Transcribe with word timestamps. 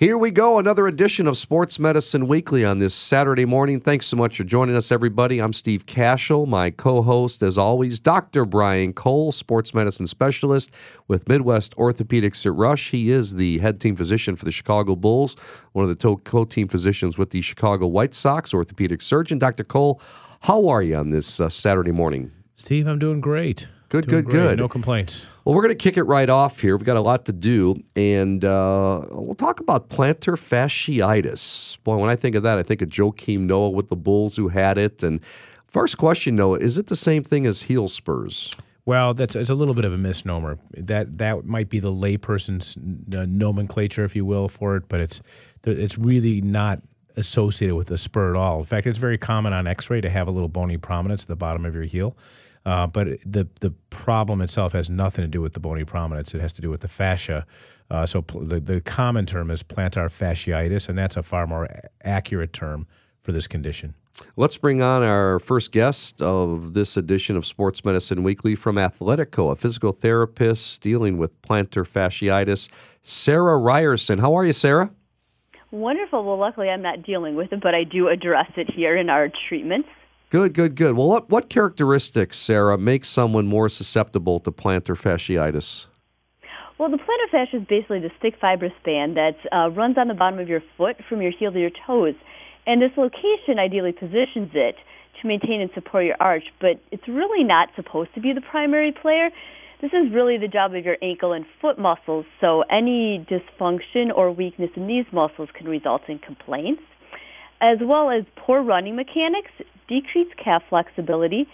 Here 0.00 0.16
we 0.16 0.30
go, 0.30 0.58
another 0.58 0.86
edition 0.86 1.26
of 1.26 1.36
Sports 1.36 1.78
Medicine 1.78 2.26
Weekly 2.26 2.64
on 2.64 2.78
this 2.78 2.94
Saturday 2.94 3.44
morning. 3.44 3.80
Thanks 3.80 4.06
so 4.06 4.16
much 4.16 4.38
for 4.38 4.44
joining 4.44 4.74
us, 4.74 4.90
everybody. 4.90 5.40
I'm 5.40 5.52
Steve 5.52 5.84
Kashul, 5.84 6.48
my 6.48 6.70
co 6.70 7.02
host, 7.02 7.42
as 7.42 7.58
always, 7.58 8.00
Dr. 8.00 8.46
Brian 8.46 8.94
Cole, 8.94 9.30
sports 9.30 9.74
medicine 9.74 10.06
specialist 10.06 10.70
with 11.06 11.28
Midwest 11.28 11.76
Orthopedics 11.76 12.46
at 12.46 12.54
Rush. 12.54 12.92
He 12.92 13.10
is 13.10 13.34
the 13.34 13.58
head 13.58 13.78
team 13.78 13.94
physician 13.94 14.36
for 14.36 14.46
the 14.46 14.50
Chicago 14.50 14.96
Bulls, 14.96 15.36
one 15.72 15.86
of 15.86 15.90
the 15.90 16.16
co 16.24 16.46
team 16.46 16.66
physicians 16.66 17.18
with 17.18 17.28
the 17.28 17.42
Chicago 17.42 17.86
White 17.86 18.14
Sox, 18.14 18.54
orthopedic 18.54 19.02
surgeon. 19.02 19.38
Dr. 19.38 19.64
Cole, 19.64 20.00
how 20.40 20.66
are 20.66 20.80
you 20.80 20.96
on 20.96 21.10
this 21.10 21.40
uh, 21.40 21.50
Saturday 21.50 21.92
morning? 21.92 22.32
Steve, 22.56 22.86
I'm 22.86 22.98
doing 22.98 23.20
great. 23.20 23.68
Good, 23.90 24.06
Doing 24.06 24.22
good, 24.22 24.30
great. 24.30 24.42
good. 24.42 24.58
No 24.58 24.68
complaints. 24.68 25.26
Well, 25.44 25.54
we're 25.56 25.62
going 25.62 25.76
to 25.76 25.82
kick 25.82 25.96
it 25.96 26.04
right 26.04 26.30
off 26.30 26.60
here. 26.60 26.76
We've 26.76 26.86
got 26.86 26.96
a 26.96 27.00
lot 27.00 27.24
to 27.24 27.32
do, 27.32 27.82
and 27.96 28.44
uh, 28.44 29.04
we'll 29.10 29.34
talk 29.34 29.58
about 29.58 29.88
plantar 29.88 30.36
fasciitis. 30.38 31.82
Boy, 31.82 31.96
when 31.96 32.08
I 32.08 32.14
think 32.14 32.36
of 32.36 32.44
that, 32.44 32.56
I 32.56 32.62
think 32.62 32.82
of 32.82 32.88
Joakim 32.88 33.40
Noah 33.40 33.70
with 33.70 33.88
the 33.88 33.96
Bulls 33.96 34.36
who 34.36 34.46
had 34.46 34.78
it. 34.78 35.02
And 35.02 35.20
first 35.66 35.98
question, 35.98 36.36
Noah, 36.36 36.58
is 36.58 36.78
it 36.78 36.86
the 36.86 36.94
same 36.94 37.24
thing 37.24 37.46
as 37.46 37.62
heel 37.62 37.88
spurs? 37.88 38.52
Well, 38.86 39.12
that's 39.12 39.34
it's 39.34 39.50
a 39.50 39.54
little 39.56 39.74
bit 39.74 39.84
of 39.84 39.92
a 39.92 39.98
misnomer. 39.98 40.58
That 40.76 41.18
that 41.18 41.44
might 41.44 41.68
be 41.68 41.80
the 41.80 41.92
layperson's 41.92 42.76
uh, 43.12 43.26
nomenclature, 43.28 44.04
if 44.04 44.14
you 44.14 44.24
will, 44.24 44.48
for 44.48 44.76
it, 44.76 44.88
but 44.88 45.00
it's 45.00 45.20
it's 45.64 45.98
really 45.98 46.40
not 46.40 46.80
associated 47.16 47.74
with 47.74 47.90
a 47.90 47.98
spur 47.98 48.30
at 48.30 48.36
all. 48.36 48.60
In 48.60 48.64
fact, 48.64 48.86
it's 48.86 48.98
very 48.98 49.18
common 49.18 49.52
on 49.52 49.66
X-ray 49.66 50.00
to 50.00 50.08
have 50.08 50.28
a 50.28 50.30
little 50.30 50.48
bony 50.48 50.76
prominence 50.76 51.22
at 51.22 51.28
the 51.28 51.36
bottom 51.36 51.66
of 51.66 51.74
your 51.74 51.84
heel. 51.84 52.16
Uh, 52.66 52.86
but 52.86 53.08
the 53.24 53.48
the 53.60 53.70
problem 53.88 54.40
itself 54.40 54.72
has 54.72 54.90
nothing 54.90 55.22
to 55.22 55.28
do 55.28 55.40
with 55.40 55.54
the 55.54 55.60
bony 55.60 55.84
prominence. 55.84 56.34
It 56.34 56.40
has 56.40 56.52
to 56.54 56.62
do 56.62 56.70
with 56.70 56.80
the 56.80 56.88
fascia. 56.88 57.46
Uh, 57.90 58.06
so 58.06 58.22
pl- 58.22 58.44
the 58.44 58.60
the 58.60 58.80
common 58.80 59.26
term 59.26 59.50
is 59.50 59.62
plantar 59.62 60.10
fasciitis, 60.10 60.88
and 60.88 60.98
that's 60.98 61.16
a 61.16 61.22
far 61.22 61.46
more 61.46 61.64
a- 61.64 61.88
accurate 62.06 62.52
term 62.52 62.86
for 63.22 63.32
this 63.32 63.46
condition. 63.46 63.94
Let's 64.36 64.58
bring 64.58 64.82
on 64.82 65.02
our 65.02 65.38
first 65.38 65.72
guest 65.72 66.20
of 66.20 66.74
this 66.74 66.96
edition 66.96 67.36
of 67.36 67.46
Sports 67.46 67.84
Medicine 67.84 68.22
Weekly 68.22 68.54
from 68.54 68.76
Athletico, 68.76 69.50
a 69.52 69.56
physical 69.56 69.92
therapist 69.92 70.82
dealing 70.82 71.16
with 71.16 71.40
plantar 71.42 71.88
fasciitis, 71.88 72.68
Sarah 73.02 73.56
Ryerson. 73.58 74.18
How 74.18 74.34
are 74.34 74.44
you, 74.44 74.52
Sarah? 74.52 74.90
Wonderful. 75.70 76.24
Well, 76.24 76.36
luckily 76.36 76.68
I'm 76.68 76.82
not 76.82 77.02
dealing 77.02 77.36
with 77.36 77.52
it, 77.52 77.60
but 77.60 77.74
I 77.74 77.84
do 77.84 78.08
address 78.08 78.50
it 78.56 78.70
here 78.70 78.94
in 78.96 79.08
our 79.08 79.28
treatments. 79.28 79.88
Good, 80.30 80.54
good, 80.54 80.76
good. 80.76 80.96
Well, 80.96 81.08
what, 81.08 81.28
what 81.28 81.48
characteristics, 81.48 82.38
Sarah, 82.38 82.78
make 82.78 83.04
someone 83.04 83.48
more 83.48 83.68
susceptible 83.68 84.38
to 84.40 84.52
plantar 84.52 84.96
fasciitis? 84.96 85.88
Well, 86.78 86.88
the 86.88 86.98
plantar 86.98 87.30
fascia 87.32 87.56
is 87.56 87.64
basically 87.64 87.98
the 87.98 88.12
thick 88.22 88.36
fibrous 88.40 88.72
band 88.84 89.16
that 89.16 89.36
uh, 89.50 89.70
runs 89.70 89.98
on 89.98 90.06
the 90.06 90.14
bottom 90.14 90.38
of 90.38 90.48
your 90.48 90.62
foot 90.76 90.96
from 91.08 91.20
your 91.20 91.32
heel 91.32 91.50
to 91.50 91.58
your 91.58 91.72
toes. 91.84 92.14
And 92.68 92.80
this 92.80 92.92
location 92.96 93.58
ideally 93.58 93.90
positions 93.90 94.52
it 94.54 94.76
to 95.20 95.26
maintain 95.26 95.60
and 95.60 95.70
support 95.74 96.06
your 96.06 96.16
arch, 96.20 96.44
but 96.60 96.78
it's 96.92 97.08
really 97.08 97.42
not 97.42 97.70
supposed 97.74 98.14
to 98.14 98.20
be 98.20 98.32
the 98.32 98.40
primary 98.40 98.92
player. 98.92 99.32
This 99.80 99.92
is 99.92 100.12
really 100.12 100.38
the 100.38 100.46
job 100.46 100.76
of 100.76 100.84
your 100.84 100.96
ankle 101.02 101.32
and 101.32 101.44
foot 101.60 101.76
muscles, 101.76 102.24
so 102.40 102.62
any 102.70 103.18
dysfunction 103.18 104.12
or 104.14 104.30
weakness 104.30 104.70
in 104.76 104.86
these 104.86 105.06
muscles 105.10 105.48
can 105.54 105.66
result 105.68 106.02
in 106.08 106.20
complaints, 106.20 106.82
as 107.60 107.78
well 107.80 108.10
as 108.10 108.24
poor 108.36 108.62
running 108.62 108.96
mechanics, 108.96 109.50
decreased 109.88 110.36
calf 110.36 110.62
flexibility, 110.68 111.48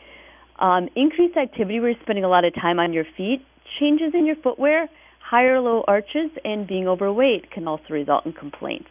um, 0.59 0.89
increased 0.95 1.37
activity 1.37 1.81
where 1.81 1.91
you're 1.91 2.01
spending 2.03 2.25
a 2.25 2.29
lot 2.29 2.45
of 2.45 2.55
time 2.55 2.79
on 2.79 2.93
your 2.93 3.05
feet, 3.17 3.45
changes 3.79 4.15
in 4.15 4.27
your 4.27 4.37
footwear, 4.37 4.89
higher 5.21 5.61
low 5.61 5.85
arches, 5.89 6.31
and 6.45 6.67
being 6.67 6.87
overweight 6.87 7.51
can 7.51 7.67
also 7.67 7.85
result 7.91 8.25
in 8.27 8.33
complaints. 8.33 8.89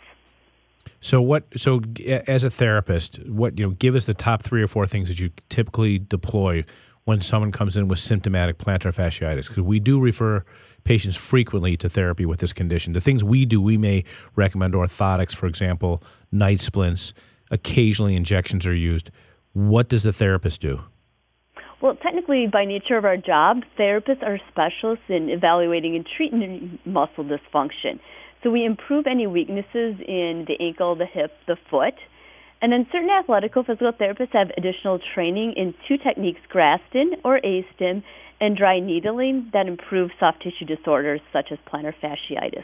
So 1.00 1.22
what? 1.22 1.46
So 1.56 1.82
as 2.28 2.44
a 2.44 2.50
therapist, 2.50 3.20
what 3.28 3.58
you 3.58 3.66
know? 3.66 3.72
Give 3.72 3.96
us 3.96 4.06
the 4.06 4.14
top 4.14 4.42
three 4.42 4.62
or 4.62 4.68
four 4.68 4.88
things 4.88 5.08
that 5.10 5.20
you 5.20 5.30
typically 5.50 6.00
deploy 6.00 6.66
when 7.06 7.22
someone 7.22 7.52
comes 7.52 7.78
in 7.78 7.88
with 7.88 8.00
symptomatic 8.00 8.58
plantar 8.58 8.94
fasciitis, 8.94 9.48
because 9.48 9.64
we 9.64 9.80
do 9.80 10.00
refer 10.00 10.44
patients 10.86 11.18
frequently 11.18 11.76
to 11.76 11.90
therapy 11.90 12.26
with 12.26 12.40
this 12.40 12.54
condition. 12.54 12.94
The 12.94 13.02
things 13.02 13.24
we 13.24 13.46
do, 13.46 13.60
we 13.60 13.78
may 13.78 14.06
recommend 14.36 14.74
orthotics, 14.74 15.36
for 15.36 15.48
example, 15.48 16.02
night 16.32 16.62
splints. 16.62 17.14
Occasionally, 17.52 18.16
injections 18.16 18.66
are 18.66 18.74
used. 18.74 19.12
What 19.54 19.90
does 19.90 20.04
the 20.04 20.14
therapist 20.14 20.62
do? 20.62 20.82
Well, 21.82 21.96
technically, 21.96 22.48
by 22.48 22.66
nature 22.66 22.98
of 22.98 23.06
our 23.06 23.18
job, 23.18 23.64
therapists 23.78 24.24
are 24.24 24.40
specialists 24.50 25.06
in 25.10 25.30
evaluating 25.30 25.96
and 25.96 26.06
treating 26.06 26.80
muscle 26.86 27.26
dysfunction. 27.26 28.00
So 28.44 28.52
we 28.52 28.64
improve 28.64 29.08
any 29.08 29.28
weaknesses 29.28 29.96
in 30.08 30.46
the 30.48 30.56
ankle, 30.60 30.96
the 30.96 31.06
hip, 31.06 31.34
the 31.48 31.58
foot. 31.70 31.96
And 32.66 32.74
then 32.74 32.88
certain 32.92 33.10
Athletico 33.10 33.64
physical 33.64 33.94
therapists 33.94 34.34
have 34.34 34.50
additional 34.58 34.98
training 34.98 35.54
in 35.54 35.76
two 35.88 36.00
techniques, 36.00 36.42
Graston 36.52 37.14
or 37.24 37.38
ASTYM, 37.44 38.02
and 38.42 38.58
dry 38.58 38.80
needling 38.80 39.52
that 39.54 39.68
improve 39.68 40.10
soft 40.20 40.42
tissue 40.42 40.66
disorders 40.66 41.22
such 41.32 41.52
as 41.52 41.60
plantar 41.72 41.94
fasciitis. 42.02 42.64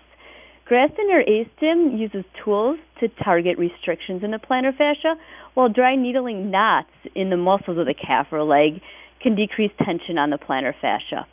Graston 0.65 1.11
or 1.11 1.21
ASTYM 1.21 1.99
uses 1.99 2.25
tools 2.43 2.79
to 2.99 3.09
target 3.09 3.59
restrictions 3.59 4.23
in 4.23 4.31
the 4.31 4.39
plantar 4.39 4.75
fascia, 4.75 5.17
while 5.53 5.69
dry 5.69 5.93
needling 5.93 6.49
knots 6.49 6.89
in 7.13 7.29
the 7.29 7.37
muscles 7.37 7.77
of 7.77 7.85
the 7.85 7.93
calf 7.93 8.25
or 8.31 8.41
leg 8.41 8.81
can 9.19 9.35
decrease 9.35 9.71
tension 9.85 10.17
on 10.17 10.31
the 10.31 10.39
plantar 10.39 10.73
fascia. 10.81 11.27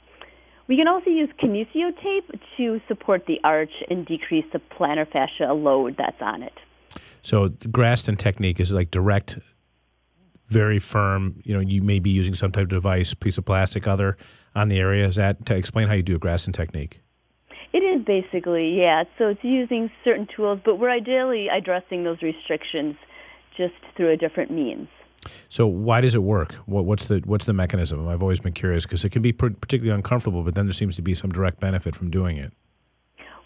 We 0.67 0.77
can 0.77 0.89
also 0.89 1.09
use 1.09 1.31
kinesio 1.43 1.99
tape 2.03 2.31
to 2.59 2.83
support 2.87 3.25
the 3.25 3.41
arch 3.45 3.73
and 3.89 4.05
decrease 4.05 4.45
the 4.53 4.59
plantar 4.59 5.11
fascia 5.11 5.55
load 5.55 5.97
that's 5.97 6.21
on 6.21 6.43
it. 6.43 6.53
So 7.23 7.49
the 7.49 7.69
Graston 7.69 8.17
technique 8.17 8.61
is 8.61 8.73
like 8.73 8.91
direct, 8.91 9.39
very 10.49 10.79
firm. 10.79 11.41
You 11.45 11.55
know, 11.55 11.61
you 11.61 11.83
may 11.83 11.99
be 11.99 12.11
using 12.11 12.35
some 12.35 12.53
type 12.53 12.65
of 12.65 12.69
device, 12.71 13.15
piece 13.15 13.39
of 13.39 13.45
plastic, 13.45 13.87
other 13.87 14.17
on 14.55 14.69
the 14.69 14.79
area. 14.79 15.07
Is 15.07 15.17
that 15.17 15.47
to 15.47 15.55
explain 15.55 15.89
how 15.89 15.95
you 15.95 16.03
do 16.03 16.17
a 16.17 16.19
Graston 16.19 16.53
technique? 16.53 17.01
It 17.73 17.83
is 17.83 18.03
basically, 18.05 18.79
yeah. 18.79 19.05
So 19.19 19.29
it's 19.29 19.45
using 19.45 19.91
certain 20.03 20.27
tools, 20.35 20.61
but 20.65 20.77
we're 20.77 20.91
ideally 20.91 21.49
addressing 21.49 22.05
those 22.05 22.23
restrictions 22.23 22.97
just 23.57 23.75
through 23.97 24.11
a 24.11 24.17
different 24.17 24.51
means. 24.51 24.89
So 25.49 25.67
why 25.67 26.01
does 26.01 26.15
it 26.15 26.23
work? 26.23 26.55
What, 26.67 26.85
what's 26.85 27.07
the 27.07 27.21
what's 27.27 27.45
the 27.45 27.53
mechanism? 27.53 28.09
I've 28.09 28.23
always 28.23 28.41
been 28.41 28.53
curious 28.53 28.85
because 28.85 29.05
it 29.05 29.11
can 29.11 29.21
be 29.21 29.33
particularly 29.33 29.95
uncomfortable, 29.95 30.43
but 30.43 30.55
then 30.55 30.67
there 30.67 30.73
seems 30.73 30.97
to 30.97 31.03
be 31.03 31.13
some 31.13 31.31
direct 31.31 31.61
benefit 31.61 31.95
from 31.95 32.11
doing 32.11 32.39
it. 32.39 32.53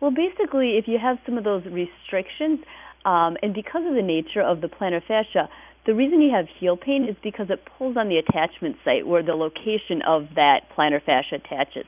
Well, 0.01 0.11
basically, 0.11 0.77
if 0.77 0.87
you 0.87 0.99
have 0.99 1.19
some 1.25 1.39
of 1.39 1.45
those 1.45 1.65
restrictions, 1.65 2.61
um, 3.05 3.37
and 3.43 3.53
because 3.55 3.85
of 3.87 3.95
the 3.95 4.03
nature 4.03 4.41
of 4.41 4.61
the 4.61 4.69
plantar 4.69 5.03
fascia, 5.03 5.49
the 5.85 5.95
reason 5.95 6.21
you 6.21 6.31
have 6.31 6.49
heel 6.49 6.77
pain 6.77 7.05
is 7.09 7.17
because 7.23 7.51
it 7.51 7.65
pulls 7.65 7.97
on 7.97 8.09
the 8.09 8.17
attachment 8.17 8.77
site 8.85 9.07
where 9.07 9.23
the 9.23 9.35
location 9.35 10.03
of 10.03 10.29
that 10.37 10.71
plantar 10.77 11.03
fascia 11.03 11.37
attaches. 11.37 11.87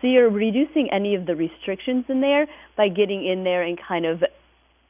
So 0.00 0.08
you're 0.08 0.30
reducing 0.30 0.90
any 0.90 1.14
of 1.14 1.26
the 1.26 1.36
restrictions 1.36 2.06
in 2.08 2.20
there 2.20 2.46
by 2.76 2.88
getting 2.88 3.24
in 3.24 3.44
there 3.44 3.62
and 3.62 3.78
kind 3.78 4.06
of 4.06 4.24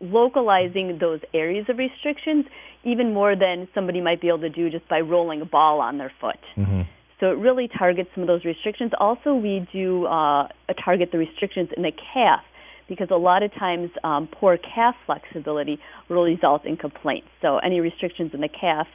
localizing 0.01 0.99
those 0.99 1.21
areas 1.33 1.67
of 1.69 1.79
restrictions 1.79 2.47
even 2.85 3.13
more 3.15 3.35
than 3.35 3.69
somebody 3.75 4.01
might 4.01 4.21
be 4.21 4.29
able 4.29 4.41
to 4.41 4.51
do 4.51 4.71
just 4.71 4.87
by 4.89 5.01
rolling 5.01 5.41
a 5.41 5.45
ball 5.45 5.81
on 5.81 5.99
their 5.99 6.13
foot. 6.21 6.41
Mm-hmm. 6.57 6.83
So 7.21 7.31
it 7.31 7.39
really 7.39 7.69
targets 7.69 8.11
some 8.15 8.23
of 8.23 8.27
those 8.27 8.45
restrictions. 8.45 8.93
Also, 8.99 9.35
we 9.35 9.67
do 9.73 10.05
uh, 10.07 10.49
target 10.85 11.11
the 11.11 11.19
restrictions 11.19 11.71
in 11.77 11.83
the 11.83 11.93
calf 12.13 12.43
because 12.89 13.09
a 13.11 13.17
lot 13.17 13.43
of 13.43 13.53
times 13.55 13.91
um, 14.03 14.27
poor 14.27 14.57
calf 14.59 14.95
flexibility 15.07 15.79
will 16.09 16.25
result 16.25 16.65
in 16.65 16.77
complaints. 16.77 17.29
So 17.41 17.59
any 17.59 17.81
restrictions 17.81 18.33
in 18.35 18.41
the 18.41 18.49
calf 18.49 18.89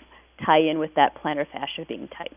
tie 0.46 0.60
in 0.60 0.80
with 0.80 0.94
that 0.96 1.16
plantar 1.22 1.48
fascia 1.48 1.86
being 1.88 2.08
tight. 2.10 2.34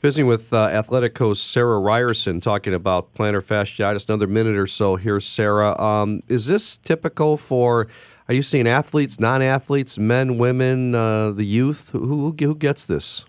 Visiting 0.00 0.26
with 0.26 0.52
uh, 0.52 0.68
Athletico's 0.68 1.40
Sarah 1.40 1.78
Ryerson 1.78 2.40
talking 2.40 2.74
about 2.74 3.14
plantar 3.14 3.42
fasciitis. 3.42 4.08
Another 4.08 4.26
minute 4.26 4.56
or 4.56 4.66
so 4.66 4.96
here, 4.96 5.20
Sarah. 5.20 5.78
Um, 5.80 6.22
is 6.28 6.46
this 6.46 6.76
typical 6.78 7.36
for? 7.36 7.86
Are 8.28 8.34
you 8.34 8.42
seeing 8.42 8.66
athletes, 8.66 9.20
non-athletes, 9.20 9.98
men, 9.98 10.38
women, 10.38 10.94
uh, 10.94 11.30
the 11.30 11.44
youth? 11.44 11.90
Who, 11.90 12.06
who, 12.06 12.36
who 12.38 12.54
gets 12.56 12.84
this? 12.84 13.24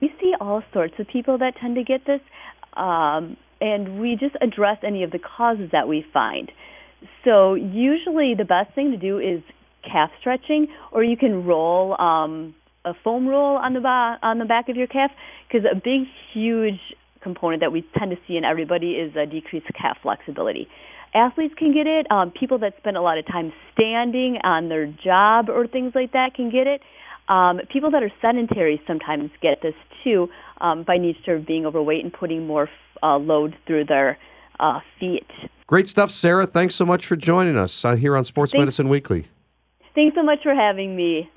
We 0.00 0.14
see 0.20 0.34
all 0.40 0.62
sorts 0.72 0.94
of 0.98 1.06
people 1.06 1.36
that 1.38 1.56
tend 1.56 1.74
to 1.76 1.84
get 1.84 2.06
this, 2.06 2.20
um, 2.74 3.36
and 3.60 4.00
we 4.00 4.16
just 4.16 4.36
address 4.40 4.78
any 4.82 5.02
of 5.02 5.10
the 5.10 5.18
causes 5.18 5.70
that 5.72 5.88
we 5.88 6.04
find. 6.12 6.50
So 7.26 7.54
usually, 7.54 8.34
the 8.34 8.44
best 8.44 8.74
thing 8.74 8.90
to 8.90 8.96
do 8.96 9.18
is 9.18 9.42
calf 9.82 10.10
stretching, 10.20 10.68
or 10.92 11.02
you 11.02 11.16
can 11.16 11.44
roll. 11.44 12.00
Um, 12.00 12.54
a 12.84 12.94
foam 12.94 13.26
roll 13.26 13.56
on 13.56 13.74
the 13.74 13.80
ba- 13.80 14.18
on 14.22 14.38
the 14.38 14.44
back 14.44 14.68
of 14.68 14.76
your 14.76 14.86
calf 14.86 15.10
because 15.46 15.68
a 15.70 15.74
big 15.74 16.06
huge 16.32 16.80
component 17.20 17.60
that 17.60 17.72
we 17.72 17.82
tend 17.98 18.10
to 18.10 18.18
see 18.26 18.36
in 18.36 18.44
everybody 18.44 18.92
is 18.92 19.14
a 19.16 19.26
decreased 19.26 19.66
calf 19.74 19.98
flexibility. 20.02 20.68
Athletes 21.12 21.54
can 21.56 21.72
get 21.72 21.86
it. 21.86 22.10
Um, 22.10 22.30
people 22.30 22.58
that 22.58 22.76
spend 22.78 22.96
a 22.96 23.02
lot 23.02 23.18
of 23.18 23.26
time 23.26 23.52
standing 23.72 24.38
on 24.44 24.68
their 24.68 24.86
job 24.86 25.50
or 25.50 25.66
things 25.66 25.94
like 25.94 26.12
that 26.12 26.34
can 26.34 26.50
get 26.50 26.66
it. 26.66 26.82
Um, 27.28 27.60
people 27.68 27.90
that 27.90 28.02
are 28.02 28.12
sedentary 28.22 28.80
sometimes 28.86 29.30
get 29.40 29.60
this 29.60 29.74
too 30.02 30.30
um, 30.60 30.82
by 30.82 30.94
nature 30.94 31.36
of 31.36 31.46
being 31.46 31.66
overweight 31.66 32.04
and 32.04 32.12
putting 32.12 32.46
more 32.46 32.68
uh, 33.02 33.16
load 33.16 33.56
through 33.66 33.84
their 33.84 34.18
uh, 34.58 34.80
feet. 34.98 35.26
Great 35.66 35.88
stuff, 35.88 36.10
Sarah. 36.10 36.46
Thanks 36.46 36.74
so 36.74 36.84
much 36.84 37.06
for 37.06 37.16
joining 37.16 37.56
us 37.56 37.84
uh, 37.84 37.94
here 37.94 38.16
on 38.16 38.24
Sports 38.24 38.52
Thanks. 38.52 38.60
Medicine 38.60 38.88
Weekly. 38.88 39.26
Thanks 39.94 40.16
so 40.16 40.22
much 40.22 40.42
for 40.42 40.54
having 40.54 40.96
me. 40.96 41.30